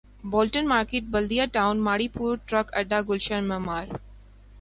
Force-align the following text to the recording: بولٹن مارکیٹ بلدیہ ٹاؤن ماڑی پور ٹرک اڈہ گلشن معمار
بولٹن 0.25 0.67
مارکیٹ 0.67 1.03
بلدیہ 1.11 1.43
ٹاؤن 1.53 1.81
ماڑی 1.83 2.07
پور 2.13 2.35
ٹرک 2.47 2.73
اڈہ 2.73 3.01
گلشن 3.09 3.47
معمار 3.47 3.85